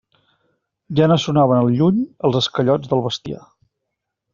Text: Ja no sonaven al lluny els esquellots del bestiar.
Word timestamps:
Ja 1.01 1.09
no 1.11 1.19
sonaven 1.25 1.59
al 1.65 1.71
lluny 1.77 2.03
els 2.31 2.41
esquellots 2.43 2.95
del 2.95 3.09
bestiar. 3.11 3.49